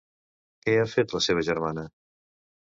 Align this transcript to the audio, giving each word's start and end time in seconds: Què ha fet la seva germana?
Què 0.63 0.73
ha 0.83 0.87
fet 0.93 1.13
la 1.17 1.21
seva 1.27 1.45
germana? 1.51 1.85